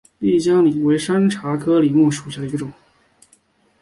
[0.17, 2.73] 丽江柃为山茶科柃木属下的一个种。